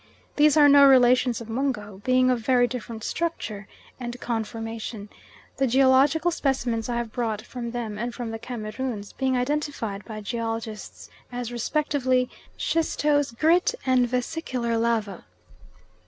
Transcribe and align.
These 0.35 0.57
are 0.57 0.67
no 0.67 0.83
relations 0.85 1.41
of 1.41 1.47
Mungo, 1.47 2.01
being 2.03 2.31
of 2.31 2.39
very 2.39 2.65
different 2.67 3.03
structure 3.03 3.67
and 3.99 4.19
conformation; 4.19 5.09
the 5.57 5.67
geological 5.67 6.31
specimens 6.31 6.89
I 6.89 6.95
have 6.95 7.11
brought 7.11 7.43
from 7.43 7.69
them 7.69 7.99
and 7.99 8.11
from 8.11 8.31
the 8.31 8.39
Cameroons 8.39 9.13
being 9.13 9.37
identified 9.37 10.03
by 10.05 10.19
geologists 10.21 11.11
as 11.31 11.51
respectively 11.51 12.31
schistose 12.57 13.29
grit 13.31 13.75
and 13.85 14.07
vesicular 14.07 14.75
lava. 14.75 15.23